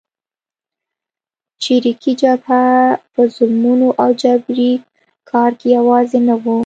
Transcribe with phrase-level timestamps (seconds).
[1.63, 2.63] چریکي جبهه
[3.13, 4.71] په ظلمونو او جبري
[5.29, 6.57] کار کې یوازې نه وه.